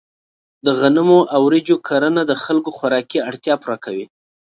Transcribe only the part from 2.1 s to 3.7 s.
د خلکو خوراکي اړتیا